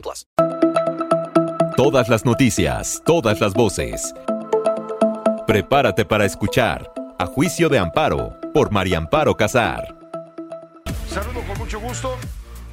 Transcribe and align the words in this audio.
plus. 0.00 0.26
Todas 1.76 2.08
las 2.08 2.24
noticias, 2.24 3.02
todas 3.04 3.40
las 3.40 3.52
voces. 3.52 4.14
Prepárate 5.46 6.04
para 6.04 6.24
escuchar 6.24 6.92
A 7.18 7.26
Juicio 7.26 7.68
de 7.68 7.78
Amparo 7.78 8.38
por 8.54 8.70
María 8.70 8.98
Amparo 8.98 9.36
Casar. 9.36 9.98
Saludo 11.08 11.42
con 11.46 11.58
mucho 11.58 11.80
gusto, 11.80 12.16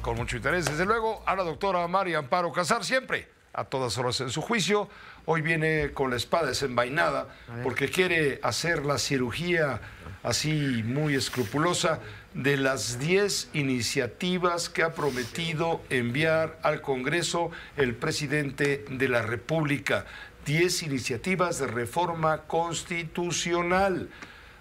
con 0.00 0.16
mucho 0.16 0.36
interés, 0.36 0.66
desde 0.66 0.84
luego, 0.84 1.22
a 1.26 1.34
la 1.36 1.42
doctora 1.42 1.86
María 1.88 2.18
Amparo 2.18 2.52
Casar, 2.52 2.84
siempre 2.84 3.28
a 3.54 3.64
todas 3.64 3.98
horas 3.98 4.20
en 4.20 4.30
su 4.30 4.40
juicio. 4.40 4.88
Hoy 5.26 5.42
viene 5.42 5.92
con 5.92 6.10
la 6.10 6.16
espada 6.16 6.48
desenvainada 6.48 7.26
porque 7.62 7.88
quiere 7.88 8.40
hacer 8.42 8.84
la 8.84 8.98
cirugía 8.98 9.80
así 10.22 10.82
muy 10.84 11.14
escrupulosa 11.14 12.00
de 12.34 12.56
las 12.56 12.98
10 12.98 13.50
iniciativas 13.52 14.68
que 14.68 14.82
ha 14.82 14.94
prometido 14.94 15.80
enviar 15.90 16.58
al 16.62 16.80
Congreso 16.80 17.50
el 17.76 17.94
presidente 17.94 18.84
de 18.90 19.08
la 19.08 19.22
República. 19.22 20.06
10 20.46 20.84
iniciativas 20.84 21.58
de 21.58 21.66
reforma 21.66 22.42
constitucional. 22.42 24.08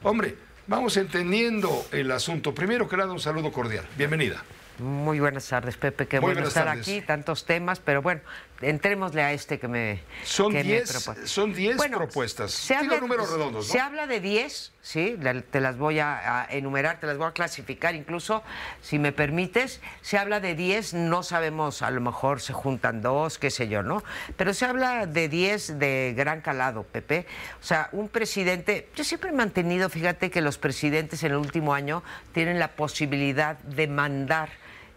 Hombre, 0.04 0.36
vamos 0.68 0.98
entendiendo 0.98 1.86
el 1.92 2.12
asunto. 2.12 2.54
Primero 2.54 2.88
que 2.88 2.98
nada, 2.98 3.12
un 3.12 3.20
saludo 3.20 3.52
cordial. 3.52 3.86
Bienvenida. 3.98 4.44
Muy 4.82 5.20
buenas 5.20 5.48
tardes, 5.48 5.78
Pepe. 5.78 6.08
Qué 6.08 6.20
Muy 6.20 6.34
bueno 6.34 6.48
estar 6.48 6.66
tardes. 6.66 6.88
aquí, 6.88 7.02
tantos 7.02 7.46
temas, 7.46 7.80
pero 7.80 8.02
bueno, 8.02 8.22
entrémosle 8.62 9.22
a 9.22 9.32
este 9.32 9.60
que 9.60 9.68
me 9.68 10.02
Son 10.23 10.52
que 10.52 10.58
me 10.58 10.64
10 10.64 10.92
propone. 10.92 11.28
son 11.28 11.54
10 11.54 11.78
Bueno, 11.78 11.98
propuestas. 12.00 12.52
Se 12.52 12.73
habla, 12.76 12.98
números 13.00 13.30
redondos, 13.30 13.68
¿no? 13.68 13.72
Se 13.73 13.80
habla 13.80 14.08
de 14.08 14.20
10, 14.20 14.73
sí, 14.82 15.20
te 15.52 15.60
las 15.62 15.78
voy 15.78 16.00
a, 16.00 16.42
a 16.42 16.48
enumerar, 16.50 17.00
te 17.00 17.06
las 17.06 17.18
voy 17.20 17.28
a 17.28 17.32
clasificar 17.32 17.94
incluso, 17.94 18.42
si 18.82 18.98
me 18.98 19.12
permites. 19.12 19.82
Se 20.02 20.18
habla 20.18 20.40
de 20.40 20.56
10, 20.56 20.95
no 20.95 21.22
sabemos, 21.22 21.84
a 21.84 21.92
lo 21.92 22.02
mejor 22.02 22.42
se 22.42 22.54
juntan 22.54 23.04
dos, 23.04 23.38
qué 23.38 23.52
sé 23.52 23.68
yo, 23.68 23.84
¿no? 23.84 24.04
Pero 24.36 24.52
se 24.56 24.66
habla 24.66 25.06
de 25.06 25.30
10 25.30 25.78
de 25.78 26.16
gran 26.18 26.42
calado, 26.42 26.84
Pepe. 26.84 27.28
O 27.62 27.64
sea, 27.64 27.88
un 27.92 28.10
presidente, 28.10 28.90
yo 28.95 29.04
siempre 29.04 29.30
he 29.30 29.34
mantenido, 29.34 29.90
fíjate 29.90 30.32
que 30.32 30.42
los 30.42 30.58
presidentes 30.58 31.22
en 31.23 31.34
el 31.34 31.38
último 31.38 31.76
año 31.76 32.02
tienen 32.34 32.58
la 32.58 32.70
posibilidad 32.70 33.60
de 33.60 33.86
mandar 33.88 34.50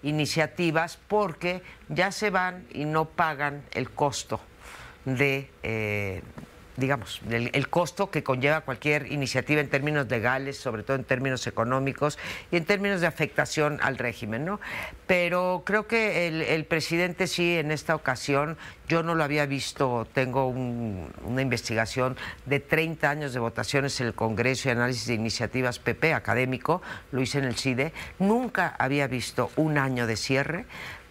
iniciativas 0.04 0.98
porque 1.08 1.62
ya 1.88 2.12
se 2.12 2.30
van 2.30 2.66
y 2.72 2.84
no 2.84 3.06
pagan 3.06 3.62
el 3.72 3.90
costo 3.90 4.40
de, 5.04 5.50
eh, 5.62 6.22
digamos, 6.76 7.20
el 7.30 7.68
costo 7.68 8.10
que 8.10 8.22
conlleva 8.22 8.62
cualquier 8.62 9.10
iniciativa 9.12 9.60
en 9.60 9.68
términos 9.68 10.08
legales, 10.08 10.56
sobre 10.58 10.82
todo 10.82 10.96
en 10.96 11.04
términos 11.04 11.46
económicos 11.46 12.18
y 12.50 12.56
en 12.56 12.64
términos 12.64 13.00
de 13.00 13.06
afectación 13.06 13.78
al 13.82 13.98
régimen, 13.98 14.44
¿no? 14.44 14.60
Pero 15.06 15.62
creo 15.64 15.86
que 15.86 16.26
el, 16.26 16.42
el 16.42 16.64
presidente 16.64 17.26
sí, 17.26 17.56
en 17.58 17.70
esta 17.70 17.94
ocasión, 17.94 18.56
yo 18.88 19.02
no 19.02 19.14
lo 19.14 19.22
había 19.24 19.46
visto, 19.46 20.06
tengo 20.12 20.48
un- 20.48 21.12
una 21.24 21.42
investigación 21.42 22.16
de 22.46 22.60
30 22.60 23.10
años 23.10 23.32
de 23.34 23.40
votaciones 23.40 24.00
en 24.00 24.08
el 24.08 24.14
Congreso 24.14 24.68
y 24.68 24.72
análisis 24.72 25.06
de 25.06 25.14
iniciativas 25.14 25.78
PP 25.78 26.12
académico, 26.14 26.82
lo 27.12 27.20
hice 27.20 27.38
en 27.38 27.44
el 27.44 27.54
CIDE, 27.56 27.92
nunca 28.18 28.74
había 28.78 29.06
visto 29.06 29.50
un 29.56 29.78
año 29.78 30.06
de 30.06 30.16
cierre 30.16 30.64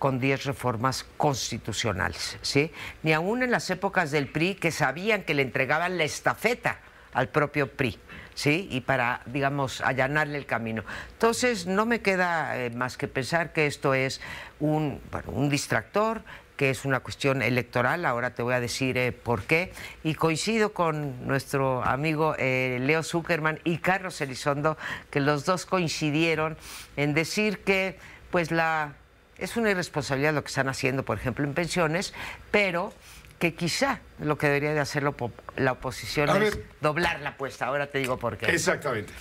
con 0.04 0.20
10 0.20 0.44
reformas 0.44 1.06
constitucionales, 1.16 2.38
¿sí? 2.42 2.74
Ni 3.04 3.14
aún 3.14 3.42
en 3.42 3.52
las 3.52 3.70
épocas 3.70 4.12
del 4.12 4.28
PRI 4.28 4.56
que 4.56 4.70
sabían 4.70 5.24
que 5.24 5.34
le 5.34 5.44
entregaban 5.44 5.98
la 5.98 6.04
estafeta 6.04 6.80
al 7.14 7.30
propio 7.30 7.72
PRI, 7.72 7.98
¿sí? 8.36 8.68
Y 8.70 8.82
para, 8.82 9.22
digamos, 9.28 9.80
allanarle 9.80 10.38
el 10.38 10.46
camino. 10.46 10.84
Entonces, 11.14 11.68
no 11.68 11.86
me 11.86 12.02
queda 12.02 12.60
eh, 12.60 12.70
más 12.72 12.98
que 12.98 13.08
pensar 13.08 13.54
que 13.54 13.66
esto 13.66 13.94
es 13.94 14.20
un, 14.60 15.00
bueno, 15.10 15.32
un 15.32 15.48
distractor, 15.48 16.22
que 16.58 16.70
es 16.70 16.84
una 16.84 17.00
cuestión 17.00 17.42
electoral, 17.42 18.04
ahora 18.04 18.36
te 18.36 18.44
voy 18.44 18.56
a 18.56 18.60
decir 18.60 18.98
eh, 18.98 19.14
por 19.14 19.44
qué, 19.44 19.72
y 20.04 20.16
coincido 20.16 20.74
con 20.74 21.26
nuestro 21.26 21.82
amigo 21.82 22.36
eh, 22.40 22.78
Leo 22.82 23.04
Zuckerman 23.04 23.62
y 23.64 23.78
Carlos 23.78 24.20
Elizondo, 24.20 24.78
que 25.10 25.22
los 25.22 25.46
dos 25.46 25.66
coincidieron 25.66 26.58
en 26.98 27.14
decir 27.14 27.60
que 27.60 27.98
pues 28.32 28.52
la 28.52 28.96
es 29.38 29.58
una 29.58 29.72
irresponsabilidad 29.72 30.34
lo 30.34 30.44
que 30.44 30.50
están 30.50 30.70
haciendo, 30.70 31.04
por 31.04 31.18
ejemplo, 31.18 31.46
en 31.46 31.54
pensiones, 31.54 32.14
pero 32.52 32.94
que 33.40 33.56
quizá 33.56 34.00
lo 34.20 34.38
que 34.38 34.48
debería 34.48 34.74
de 34.74 34.80
hacer 34.80 35.04
la 35.04 35.10
opo- 35.12 35.32
la 35.58 35.74
oposición 35.74 36.30
A 36.30 36.34
es 36.38 36.40
ver. 36.56 36.66
doblar 36.82 37.20
la 37.22 37.30
apuesta. 37.32 37.66
Ahora 37.66 37.88
te 37.88 37.98
digo 38.00 38.18
por 38.18 38.38
qué. 38.38 38.46
Exactamente. 38.48 39.12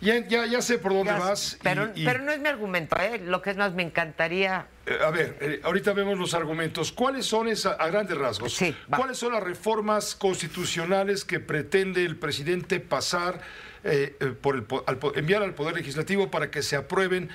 Ya, 0.00 0.18
ya, 0.26 0.44
ya 0.46 0.60
sé 0.60 0.78
por 0.78 0.92
dónde 0.92 1.12
Ya 1.12 1.18
vas. 1.18 1.58
pero, 1.62 1.90
y- 1.94 2.04
pero 2.04 2.20
no 2.22 2.30
es 2.30 2.38
mi 2.38 2.48
argumento, 2.48 2.96
¿eh? 3.00 3.18
Lo 3.18 3.40
que 3.42 3.50
es 3.50 3.56
más, 3.56 3.72
me 3.74 3.82
encantaría 3.82 4.66
Eh, 4.86 4.98
A 5.04 5.10
ver, 5.10 5.36
eh, 5.40 5.60
ahorita 5.64 5.92
vemos 5.94 6.16
los 6.18 6.32
argumentos. 6.34 6.92
¿Cuáles 6.92 7.26
son 7.26 7.48
esa, 7.48 7.72
a 7.72 7.88
grandes 7.88 8.16
rasgos? 8.16 8.54
Sí. 8.54 8.76
¿Cuáles 8.94 9.18
son 9.18 9.32
las 9.32 9.42
reformas 9.42 10.14
constitucionales 10.14 11.24
que 11.24 11.40
pretende 11.40 12.04
el 12.04 12.16
presidente 12.16 12.78
pasar 12.78 13.40
por 14.40 14.56
el, 14.56 14.66
al 14.86 14.98
enviar 15.16 15.42
al 15.42 15.54
poder 15.54 15.74
legislativo 15.76 16.30
para 16.30 16.50
que 16.50 16.62
se 16.62 16.76
aprueben 16.76 17.30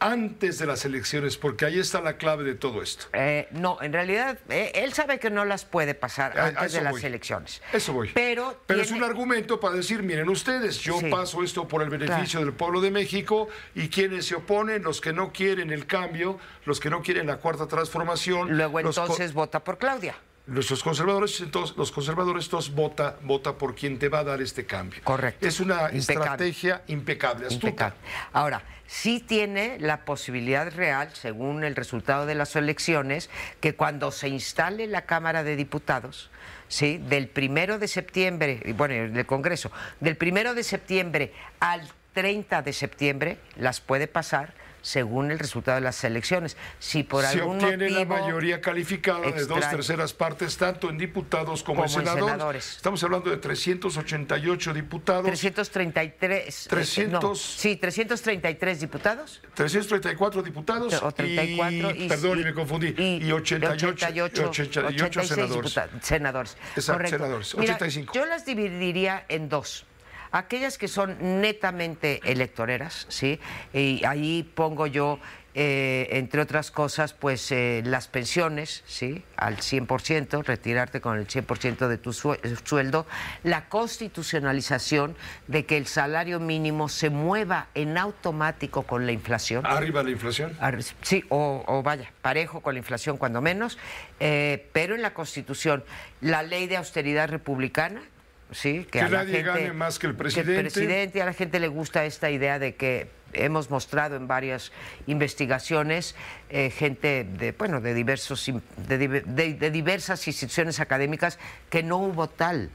antes 0.00 0.58
de 0.58 0.66
las 0.66 0.84
elecciones? 0.84 1.36
Porque 1.36 1.64
ahí 1.64 1.78
está 1.78 2.00
la 2.00 2.16
clave 2.16 2.44
de 2.44 2.54
todo 2.54 2.82
esto. 2.82 3.06
Eh, 3.12 3.48
no, 3.52 3.78
en 3.82 3.92
realidad, 3.92 4.38
eh, 4.48 4.72
él 4.74 4.92
sabe 4.92 5.18
que 5.18 5.30
no 5.30 5.44
las 5.44 5.64
puede 5.64 5.94
pasar 5.94 6.38
A- 6.38 6.44
a 6.44 6.46
antes 6.48 6.72
de 6.74 6.80
las 6.82 6.92
voy. 6.92 7.04
elecciones. 7.04 7.62
Eso 7.72 7.92
voy. 7.92 8.10
Pero, 8.14 8.60
Pero 8.66 8.80
es 8.82 8.90
un 8.90 9.02
argumento 9.02 9.60
para 9.60 9.76
decir, 9.76 10.02
miren 10.02 10.28
ustedes, 10.28 10.78
yo 10.80 10.98
Sí. 11.00 11.10
paso 11.10 11.42
esto 11.42 11.66
por 11.68 11.82
el 11.82 11.90
beneficio 11.90 12.40
del 12.40 12.52
pueblo 12.52 12.80
de 12.80 12.90
México 12.90 13.48
y 13.74 13.88
quienes 13.88 14.26
se 14.26 14.34
oponen, 14.34 14.82
los 14.82 15.00
que 15.00 15.12
no 15.12 15.32
quieren 15.32 15.70
el 15.70 15.86
cambio, 15.86 16.38
los 16.64 16.80
que 16.80 16.90
no 16.90 17.02
quieren 17.02 17.26
la 17.26 17.36
cuarta 17.38 17.66
transformación. 17.66 18.56
Luego 18.56 18.80
los 18.82 18.96
entonces 18.98 19.32
vota 19.32 19.62
por 19.64 19.78
Claudia. 19.78 20.14
Nuestros 20.46 20.82
conservadores, 20.82 21.40
entonces, 21.40 21.74
los 21.76 21.90
conservadores, 21.90 22.44
entonces 22.44 22.74
vota, 22.74 23.16
vota 23.22 23.56
por 23.56 23.74
quien 23.74 23.98
te 23.98 24.10
va 24.10 24.18
a 24.18 24.24
dar 24.24 24.42
este 24.42 24.66
cambio. 24.66 25.00
Correcto. 25.02 25.46
Es 25.46 25.58
una 25.58 25.90
Impecable. 25.90 25.98
estrategia 25.98 26.82
impecable, 26.88 27.46
astuta. 27.46 27.66
Impecable. 27.66 27.98
Ahora, 28.34 28.62
sí 28.86 29.20
tiene 29.20 29.78
la 29.80 30.04
posibilidad 30.04 30.70
real, 30.70 31.08
según 31.14 31.64
el 31.64 31.74
resultado 31.74 32.26
de 32.26 32.34
las 32.34 32.56
elecciones, 32.56 33.30
que 33.60 33.74
cuando 33.74 34.10
se 34.10 34.28
instale 34.28 34.86
la 34.86 35.06
Cámara 35.06 35.44
de 35.44 35.56
Diputados, 35.56 36.30
¿sí? 36.68 36.98
del 36.98 37.28
primero 37.28 37.78
de 37.78 37.88
septiembre, 37.88 38.60
bueno, 38.76 39.14
del 39.14 39.24
Congreso, 39.24 39.70
del 40.00 40.18
primero 40.18 40.54
de 40.54 40.62
septiembre 40.62 41.32
al 41.58 41.88
30 42.12 42.60
de 42.60 42.72
septiembre, 42.74 43.38
las 43.56 43.80
puede 43.80 44.08
pasar 44.08 44.52
según 44.84 45.30
el 45.30 45.38
resultado 45.38 45.76
de 45.76 45.80
las 45.80 46.04
elecciones. 46.04 46.56
Si 46.78 47.02
por 47.02 47.24
Se 47.24 47.40
algún 47.40 47.56
obtiene 47.56 47.88
la 47.90 48.04
motivo 48.04 48.14
mayoría 48.26 48.60
calificada 48.60 49.30
de 49.30 49.46
dos 49.46 49.68
terceras 49.68 50.12
partes, 50.12 50.56
tanto 50.56 50.90
en 50.90 50.98
diputados 50.98 51.62
como, 51.62 51.82
Como 51.82 51.86
en 51.94 52.00
en 52.00 52.06
senadores. 52.06 52.32
senadores. 52.32 52.76
Estamos 52.76 53.02
hablando 53.02 53.30
de 53.30 53.38
388 53.38 54.74
diputados. 54.74 55.24
333. 55.24 56.66
eh, 56.66 56.68
300. 56.68 57.22
no, 57.22 57.34
sí, 57.34 57.76
333 57.76 58.80
diputados. 58.80 59.40
334 59.54 60.42
diputados 60.42 61.02
O 61.02 61.10
34 61.12 61.90
y, 61.96 62.04
y, 62.04 62.08
perdón, 62.08 62.40
y, 62.40 62.44
me 62.44 62.54
confundí, 62.54 62.94
y- 62.96 63.24
y 63.26 63.32
88, 63.32 63.88
88, 63.88 64.48
88 64.50 65.04
86 65.06 65.28
senadores. 65.28 65.74
senadores. 66.02 66.56
Exacto, 66.76 67.08
senadores, 67.08 67.54
Mira, 67.56 67.72
85. 67.74 68.12
yo 68.14 68.26
las 68.26 68.44
dividiría 68.44 69.24
en 69.28 69.48
dos. 69.48 69.86
Aquellas 70.36 70.78
que 70.78 70.88
son 70.88 71.16
netamente 71.40 72.20
electoreras, 72.24 73.06
¿sí? 73.08 73.38
Y 73.72 74.04
ahí 74.04 74.42
pongo 74.42 74.88
yo, 74.88 75.20
eh, 75.54 76.08
entre 76.10 76.40
otras 76.40 76.72
cosas, 76.72 77.12
pues 77.14 77.52
eh, 77.52 77.82
las 77.84 78.08
pensiones, 78.08 78.82
¿sí? 78.84 79.22
Al 79.36 79.58
100%, 79.58 80.42
retirarte 80.44 81.00
con 81.00 81.16
el 81.18 81.28
100% 81.28 81.86
de 81.86 81.98
tu 81.98 82.12
sue- 82.12 82.40
sueldo, 82.64 83.06
la 83.44 83.68
constitucionalización 83.68 85.14
de 85.46 85.66
que 85.66 85.76
el 85.76 85.86
salario 85.86 86.40
mínimo 86.40 86.88
se 86.88 87.10
mueva 87.10 87.68
en 87.76 87.96
automático 87.96 88.82
con 88.82 89.06
la 89.06 89.12
inflación. 89.12 89.64
Arriba 89.64 90.02
la 90.02 90.10
inflación. 90.10 90.56
Ar- 90.58 90.82
Sí, 91.02 91.22
o, 91.28 91.62
o 91.68 91.82
vaya, 91.84 92.10
parejo 92.22 92.60
con 92.60 92.74
la 92.74 92.78
inflación 92.78 93.18
cuando 93.18 93.40
menos, 93.40 93.78
eh, 94.18 94.68
pero 94.72 94.96
en 94.96 95.02
la 95.02 95.14
Constitución, 95.14 95.84
la 96.20 96.42
ley 96.42 96.66
de 96.66 96.76
austeridad 96.78 97.28
republicana, 97.28 98.02
sí, 98.50 98.84
que, 98.84 98.90
Que 98.90 99.00
a 99.00 99.08
la 99.08 99.18
nadie 99.18 99.36
gente, 99.36 99.48
gane 99.48 99.72
más 99.72 99.98
que 99.98 100.06
el 100.06 100.12
el 100.12 100.16
presidente. 100.16 100.60
presidente, 100.60 101.22
a 101.22 101.26
la 101.26 101.32
gente 101.32 101.60
le 101.60 101.68
gusta 101.68 102.04
esta 102.04 102.30
idea 102.30 102.58
de 102.58 102.74
que 102.74 103.08
hemos 103.32 103.70
mostrado 103.70 104.16
en 104.16 104.26
varias 104.28 104.72
investigaciones 105.06 106.14
eh, 106.50 106.70
gente 106.70 107.24
de, 107.24 107.52
bueno, 107.52 107.80
de, 107.80 107.94
diversos, 107.94 108.50
de, 108.88 109.08
de, 109.08 109.70
diversas 109.70 110.26
instituciones 110.26 110.80
académicas 110.80 111.38
que 111.68 111.82
no 111.82 111.98
hubo 111.98 112.28
tal 112.28 112.70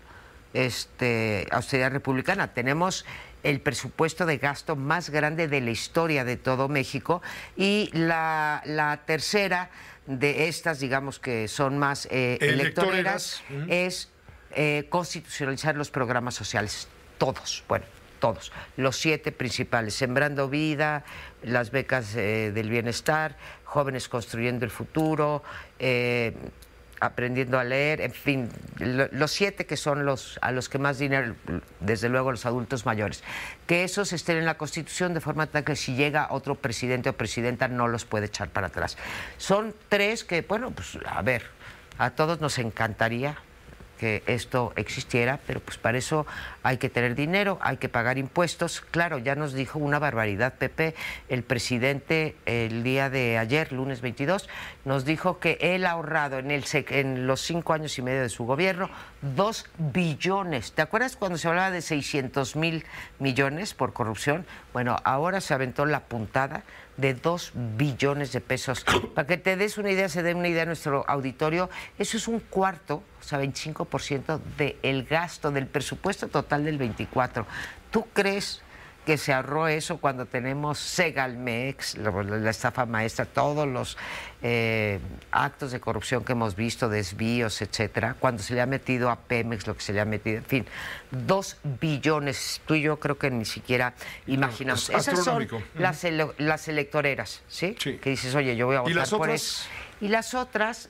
este, 0.53 1.47
austeridad 1.51 1.91
republicana. 1.91 2.53
Tenemos 2.53 3.05
el 3.43 3.61
presupuesto 3.61 4.25
de 4.25 4.37
gasto 4.37 4.75
más 4.75 5.09
grande 5.09 5.47
de 5.47 5.61
la 5.61 5.71
historia 5.71 6.25
de 6.25 6.35
todo 6.35 6.67
México 6.67 7.21
y 7.55 7.89
la, 7.93 8.61
la 8.65 8.97
tercera 9.05 9.69
de 10.07 10.47
estas, 10.47 10.79
digamos 10.79 11.19
que 11.19 11.47
son 11.47 11.77
más 11.77 12.07
eh, 12.11 12.37
electoreras, 12.41 13.43
es 13.67 14.09
eh, 14.51 14.85
constitucionalizar 14.89 15.75
los 15.75 15.91
programas 15.91 16.35
sociales, 16.35 16.87
todos, 17.17 17.63
bueno, 17.67 17.85
todos, 18.19 18.51
los 18.77 18.97
siete 18.97 19.31
principales, 19.31 19.93
Sembrando 19.93 20.49
Vida, 20.49 21.03
las 21.43 21.71
becas 21.71 22.15
eh, 22.15 22.51
del 22.53 22.69
bienestar, 22.69 23.37
Jóvenes 23.63 24.09
Construyendo 24.09 24.65
el 24.65 24.71
Futuro, 24.71 25.43
eh, 25.79 26.33
aprendiendo 26.99 27.57
a 27.57 27.63
leer, 27.63 28.01
en 28.01 28.11
fin, 28.11 28.49
los 28.79 29.31
siete 29.31 29.65
que 29.65 29.77
son 29.77 30.05
los 30.05 30.37
a 30.41 30.51
los 30.51 30.67
que 30.67 30.77
más 30.79 30.99
dinero, 30.99 31.35
desde 31.79 32.09
luego 32.09 32.31
los 32.31 32.45
adultos 32.45 32.85
mayores, 32.85 33.23
que 33.67 33.83
esos 33.83 34.11
estén 34.11 34.37
en 34.37 34.45
la 34.45 34.57
Constitución 34.57 35.13
de 35.13 35.21
forma 35.21 35.47
tal 35.47 35.63
que 35.63 35.75
si 35.75 35.95
llega 35.95 36.27
otro 36.31 36.55
presidente 36.55 37.09
o 37.09 37.13
presidenta 37.13 37.67
no 37.67 37.87
los 37.87 38.05
puede 38.05 38.25
echar 38.25 38.49
para 38.49 38.67
atrás. 38.67 38.97
Son 39.37 39.73
tres 39.87 40.23
que, 40.23 40.41
bueno, 40.41 40.71
pues 40.71 40.97
a 41.05 41.21
ver, 41.21 41.45
a 41.97 42.09
todos 42.09 42.41
nos 42.41 42.57
encantaría 42.57 43.37
que 43.99 44.23
esto 44.25 44.73
existiera, 44.77 45.39
pero 45.45 45.59
pues 45.59 45.77
para 45.77 45.97
eso 45.97 46.25
hay 46.63 46.77
que 46.77 46.89
tener 46.89 47.15
dinero, 47.15 47.59
hay 47.61 47.77
que 47.77 47.89
pagar 47.89 48.17
impuestos. 48.17 48.81
Claro, 48.81 49.17
ya 49.17 49.35
nos 49.35 49.53
dijo 49.53 49.77
una 49.77 49.99
barbaridad, 49.99 50.53
Pepe, 50.55 50.95
el 51.27 51.43
presidente 51.43 52.35
el 52.45 52.81
día 52.81 53.09
de 53.09 53.37
ayer, 53.37 53.71
lunes 53.73 54.01
22, 54.01 54.49
nos 54.85 55.05
dijo 55.05 55.39
que 55.39 55.57
él 55.61 55.85
ha 55.85 55.91
ahorrado 55.91 56.39
en, 56.39 56.49
el, 56.49 56.63
en 56.89 57.27
los 57.27 57.41
cinco 57.41 57.73
años 57.73 57.97
y 57.99 58.01
medio 58.01 58.21
de 58.21 58.29
su 58.29 58.45
gobierno 58.45 58.89
dos 59.21 59.65
billones. 59.77 60.71
¿Te 60.71 60.81
acuerdas 60.81 61.15
cuando 61.15 61.37
se 61.37 61.47
hablaba 61.47 61.71
de 61.71 61.81
600 61.81 62.55
mil 62.55 62.85
millones 63.19 63.73
por 63.73 63.93
corrupción? 63.93 64.45
Bueno, 64.73 64.97
ahora 65.03 65.41
se 65.41 65.53
aventó 65.53 65.85
la 65.85 66.01
puntada 66.01 66.63
de 66.97 67.13
dos 67.13 67.51
billones 67.55 68.31
de 68.31 68.41
pesos. 68.41 68.85
Para 69.15 69.27
que 69.27 69.37
te 69.37 69.55
des 69.55 69.77
una 69.77 69.91
idea, 69.91 70.09
se 70.09 70.23
dé 70.23 70.33
una 70.33 70.47
idea 70.47 70.63
a 70.63 70.65
nuestro 70.65 71.05
auditorio, 71.07 71.69
eso 71.97 72.17
es 72.17 72.27
un 72.27 72.39
cuarto, 72.39 73.03
o 73.19 73.23
sea, 73.23 73.41
25% 73.41 73.88
del 74.57 75.03
gasto 75.03 75.51
del 75.51 75.67
presupuesto 75.67 76.27
total 76.27 76.65
del 76.65 76.77
24. 76.77 77.45
¿Tú 77.91 78.05
crees 78.13 78.61
que 79.09 79.17
se 79.17 79.33
ahorró 79.33 79.67
eso 79.67 79.97
cuando 79.97 80.27
tenemos 80.27 80.77
Segalmex, 80.77 81.97
la, 81.97 82.49
estafa 82.51 82.85
maestra, 82.85 83.25
todos 83.25 83.67
los 83.67 83.97
eh, 84.43 84.99
actos 85.31 85.71
de 85.71 85.79
corrupción 85.79 86.23
que 86.23 86.33
hemos 86.33 86.55
visto, 86.55 86.89
desvíos, 86.89 87.61
etcétera, 87.63 88.15
cuando 88.19 88.43
se 88.43 88.53
le 88.53 88.61
ha 88.61 88.67
metido 88.67 89.09
a 89.09 89.15
Pemex 89.15 89.65
lo 89.65 89.75
que 89.75 89.81
se 89.81 89.93
le 89.93 90.01
ha 90.01 90.05
metido, 90.05 90.37
en 90.37 90.45
fin, 90.45 90.65
dos 91.09 91.57
billones, 91.81 92.61
tú 92.67 92.75
y 92.75 92.81
yo 92.81 92.99
creo 92.99 93.17
que 93.17 93.31
ni 93.31 93.45
siquiera 93.45 93.95
imaginamos. 94.27 94.91
Esas 94.91 95.23
son 95.23 95.47
las, 95.73 96.05
las 96.37 96.67
electoreras, 96.67 97.41
¿sí? 97.47 97.73
Que 97.73 98.11
dices, 98.11 98.35
oye, 98.35 98.55
yo 98.55 98.67
voy 98.67 98.75
a 98.75 98.81
votar 98.81 99.09
por 99.09 99.31
eso. 99.31 99.67
Y 100.01 100.09
las 100.09 100.35
otras 100.35 100.89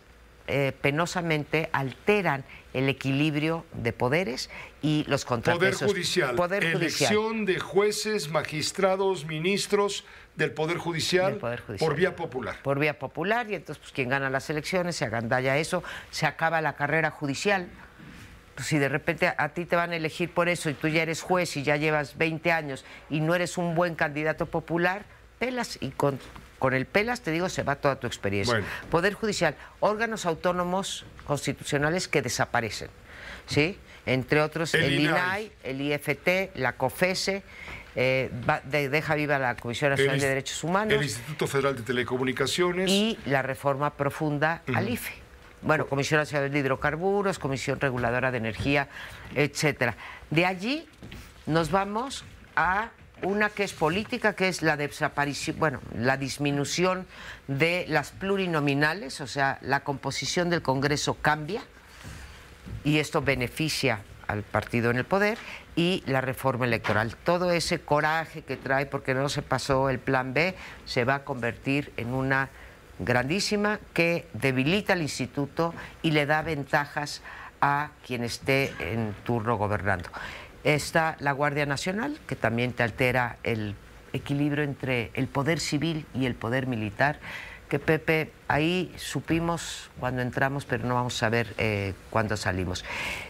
eh, 0.52 0.74
penosamente 0.82 1.70
alteran 1.74 2.44
el 2.74 2.90
equilibrio 2.90 3.66
de 3.74 3.94
poderes 3.94 4.50
y 4.82 5.06
los 5.08 5.24
contrapesos. 5.24 5.82
Poder 5.82 5.94
judicial. 5.94 6.36
Poder 6.36 6.64
Elección 6.64 7.46
de 7.46 7.60
jueces, 7.60 8.32
magistrados, 8.32 9.26
ministros 9.26 10.06
del 10.36 10.52
Poder 10.52 10.78
Judicial, 10.78 11.36
por 11.36 11.96
vía 11.96 12.16
popular. 12.16 12.56
Por 12.64 12.80
vía 12.80 12.98
popular 12.98 13.50
y 13.52 13.56
entonces 13.56 13.80
pues 13.80 13.92
quien 13.92 14.10
gana 14.10 14.32
las 14.32 14.50
elecciones 14.50 14.96
se 14.96 15.06
agandalla 15.06 15.58
eso, 15.58 15.84
se 16.10 16.26
acaba 16.26 16.62
la 16.62 16.76
carrera 16.76 17.12
judicial. 17.12 17.68
Pues, 18.56 18.68
si 18.68 18.80
de 18.80 18.90
repente 18.90 19.32
a 19.38 19.50
ti 19.50 19.66
te 19.66 19.76
van 19.76 19.92
a 19.92 19.98
elegir 19.98 20.34
por 20.34 20.50
eso 20.50 20.72
y 20.72 20.74
tú 20.74 20.88
ya 20.88 21.04
eres 21.04 21.22
juez 21.22 21.56
y 21.58 21.64
ya 21.64 21.76
llevas 21.76 22.18
20 22.18 22.52
años 22.52 22.86
y 23.12 23.20
no 23.20 23.36
eres 23.36 23.60
un 23.60 23.76
buen 23.76 23.94
candidato 23.94 24.48
popular, 24.48 25.06
pelas 25.38 25.78
y 25.80 25.92
con 25.92 26.20
con 26.60 26.74
el 26.74 26.86
PELAS, 26.86 27.22
te 27.22 27.32
digo, 27.32 27.50
se 27.50 27.64
va 27.64 27.76
toda 27.78 28.00
tu 28.00 28.06
experiencia. 28.06 28.62
Poder 28.92 29.14
Judicial, 29.14 29.56
órganos 29.80 30.26
autónomos 30.26 31.06
constitucionales 31.26 32.08
que 32.08 32.22
desaparecen, 32.22 32.90
¿sí? 33.48 33.78
Entre 34.06 34.42
otros, 34.42 34.74
el, 34.74 35.00
INAI, 35.00 35.52
el 35.64 35.82
IFT, 35.82 36.56
la 36.56 36.74
COFESE, 36.74 37.44
eh, 37.96 38.30
deja 38.92 39.16
viva 39.16 39.40
la 39.40 39.56
Comisión 39.56 39.92
Nacional 39.92 40.20
de 40.20 40.28
Derechos 40.28 40.64
Humanos. 40.64 40.94
El 40.94 41.04
Instituto 41.04 41.48
Federal 41.48 41.76
de 41.76 41.84
Telecomunicaciones. 41.84 42.90
Y 42.90 43.18
la 43.26 43.42
reforma 43.42 43.92
profunda 43.92 44.62
al 44.74 44.90
IFE. 44.90 45.14
Bueno, 45.62 45.88
Comisión 45.88 46.20
Nacional 46.20 46.52
de 46.52 46.60
Hidrocarburos, 46.60 47.40
Comisión 47.40 47.80
Reguladora 47.80 48.32
de 48.32 48.38
Energía, 48.38 48.88
etcétera. 49.36 49.96
De 50.30 50.46
allí 50.46 50.88
nos 51.46 51.72
vamos 51.72 52.24
a 52.56 52.92
una 53.24 53.50
que 53.50 53.64
es 53.64 53.74
política, 53.74 54.34
que 54.34 54.48
es 54.48 54.62
la 54.62 54.78
desaparición, 54.78 55.60
bueno, 55.60 55.82
la 55.96 56.18
disminución 56.18 57.06
de 57.48 57.86
las 57.88 58.12
plurinominales, 58.12 59.22
o 59.22 59.28
sea, 59.28 59.58
la 59.62 59.82
composición 59.82 60.50
del 60.50 60.62
Congreso 60.62 61.16
cambia 61.22 61.62
y 62.84 63.00
esto 63.00 63.22
beneficia 63.22 64.02
al 64.28 64.44
partido 64.44 64.92
en 64.92 64.98
el 64.98 65.06
poder 65.06 65.38
y 65.76 66.04
la 66.06 66.22
reforma 66.22 66.66
electoral. 66.66 67.16
Todo 67.16 67.52
ese 67.52 67.80
coraje 67.80 68.44
que 68.44 68.58
trae 68.58 68.86
porque 68.86 69.14
no 69.14 69.28
se 69.28 69.42
pasó 69.42 69.90
el 69.90 70.00
plan 70.00 70.34
B 70.34 70.56
se 70.86 71.04
va 71.04 71.16
a 71.16 71.24
convertir 71.24 71.92
en 71.98 72.14
una 72.14 72.50
grandísima 73.00 73.80
que 73.94 74.28
debilita 74.34 74.94
al 74.94 75.02
instituto 75.02 75.74
y 76.02 76.12
le 76.12 76.26
da 76.26 76.42
ventajas 76.42 77.22
a 77.62 77.90
quien 78.06 78.24
esté 78.24 78.74
en 78.80 79.16
turno 79.24 79.58
gobernando. 79.58 80.10
Está 80.64 81.16
la 81.20 81.32
Guardia 81.32 81.66
Nacional, 81.66 82.20
que 82.28 82.36
también 82.36 82.74
te 82.74 82.84
altera 82.84 83.38
el 83.44 83.76
equilibrio 84.14 84.64
entre 84.64 85.12
el 85.14 85.28
poder 85.28 85.60
civil 85.60 86.06
y 86.14 86.26
el 86.26 86.36
poder 86.36 86.68
militar, 86.68 87.20
que 87.70 87.80
Pepe, 87.80 88.32
ahí 88.48 88.92
supimos 88.98 89.92
cuando 90.00 90.22
entramos, 90.22 90.66
pero 90.66 90.86
no 90.88 90.96
vamos 90.96 91.22
a 91.22 91.30
ver 91.30 91.54
eh, 91.58 91.94
cuándo 92.10 92.36
salimos. 92.36 92.84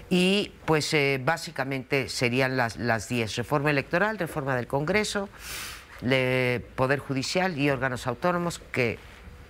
Y 0.09 0.53
pues 0.65 0.93
eh, 0.93 1.19
básicamente 1.23 2.07
serían 2.07 2.55
las, 2.55 2.77
las 2.77 3.09
diez, 3.09 3.35
reforma 3.35 3.69
electoral, 3.69 4.17
reforma 4.17 4.55
del 4.55 4.67
Congreso, 4.67 5.29
Poder 5.99 6.99
Judicial 6.99 7.57
y 7.57 7.69
órganos 7.69 8.07
autónomos 8.07 8.59
que 8.71 8.97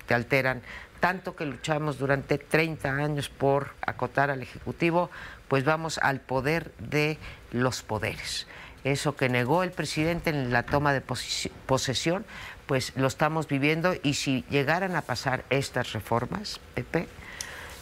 te 0.07 0.15
alteran 0.15 0.63
tanto 0.99 1.35
que 1.35 1.45
luchamos 1.45 1.97
durante 1.97 2.37
30 2.37 2.89
años 2.89 3.29
por 3.29 3.69
acotar 3.81 4.31
al 4.31 4.41
Ejecutivo, 4.41 5.09
pues 5.49 5.65
vamos 5.65 5.97
al 5.97 6.21
poder 6.21 6.71
de 6.77 7.17
los 7.51 7.81
poderes. 7.81 8.47
Eso 8.85 9.17
que 9.17 9.27
negó 9.27 9.63
el 9.63 9.71
presidente 9.71 10.29
en 10.29 10.53
la 10.53 10.63
toma 10.63 10.93
de 10.93 11.01
posesión, 11.01 12.25
pues 12.65 12.93
lo 12.95 13.07
estamos 13.07 13.47
viviendo 13.47 13.93
y 14.03 14.13
si 14.13 14.45
llegaran 14.49 14.95
a 14.95 15.01
pasar 15.01 15.43
estas 15.49 15.91
reformas, 15.91 16.61
Pepe, 16.75 17.07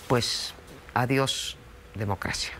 pues 0.07 0.55
adiós 0.95 1.57
democracia. 1.93 2.53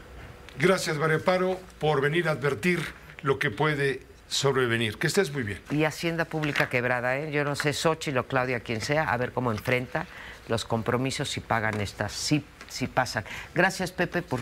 Gracias, 0.60 0.98
María 0.98 1.20
Paro, 1.20 1.60
por 1.80 2.02
venir 2.02 2.28
a 2.28 2.32
advertir 2.32 2.84
lo 3.22 3.40
que 3.40 3.50
puede 3.50 4.02
sobrevenir. 4.28 4.98
Que 4.98 5.08
estés 5.08 5.32
muy 5.32 5.44
bien. 5.44 5.60
Y 5.72 5.86
Hacienda 5.86 6.26
Pública 6.26 6.70
quebrada, 6.70 7.18
¿eh? 7.18 7.32
Yo 7.32 7.44
no 7.44 7.56
sé, 7.56 7.74
Xochitl 7.74 8.18
o 8.18 8.28
Claudia, 8.28 8.60
quien 8.60 8.82
sea, 8.82 9.10
a 9.10 9.18
ver 9.18 9.32
cómo 9.32 9.52
enfrenta 9.52 10.06
los 10.48 10.66
compromisos 10.66 11.30
si 11.30 11.40
pagan 11.40 11.80
estas, 11.82 12.12
si, 12.12 12.44
si 12.68 12.88
pasan. 12.88 13.24
Gracias, 13.56 13.92
Pepe, 13.92 14.22
por 14.22 14.42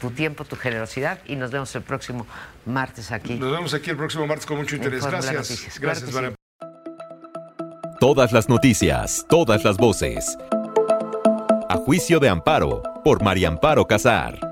tu 0.00 0.10
tiempo, 0.10 0.44
tu 0.44 0.56
generosidad 0.56 1.18
y 1.26 1.36
nos 1.36 1.50
vemos 1.50 1.74
el 1.74 1.82
próximo 1.82 2.26
martes 2.66 3.12
aquí. 3.12 3.34
Nos 3.34 3.52
vemos 3.52 3.74
aquí 3.74 3.90
el 3.90 3.96
próximo 3.96 4.26
martes 4.26 4.46
con 4.46 4.58
mucho 4.58 4.76
interés. 4.76 5.04
Gracias. 5.04 5.78
Gracias, 5.80 6.12
María. 6.12 6.34
Todas 8.00 8.32
las 8.32 8.48
noticias, 8.48 9.24
todas 9.28 9.64
las 9.64 9.76
voces. 9.76 10.36
A 11.68 11.76
juicio 11.76 12.18
de 12.18 12.28
amparo 12.28 12.82
por 13.04 13.22
María 13.22 13.48
Amparo 13.48 13.86
Casar. 13.86 14.51